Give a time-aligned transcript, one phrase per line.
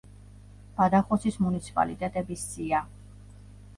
[0.77, 2.85] ბადახოსის მუნიციპალიტეტების სია.